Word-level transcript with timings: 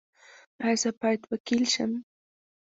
ایا 0.63 0.75
زه 0.81 0.89
باید 1.01 1.21
وکیل 1.31 1.63
شم؟ 1.73 1.91